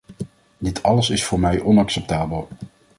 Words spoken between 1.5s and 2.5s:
onacceptabel.